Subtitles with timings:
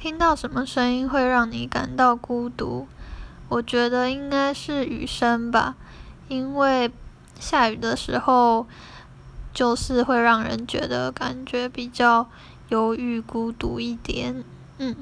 [0.00, 2.88] 听到什么声音会让你感到孤独？
[3.50, 5.76] 我觉得应该是雨声吧，
[6.26, 6.90] 因为
[7.38, 8.66] 下雨的时候
[9.52, 12.30] 就是会让人觉得感觉比较
[12.70, 14.42] 忧郁、孤独一点。
[14.78, 14.96] 嗯。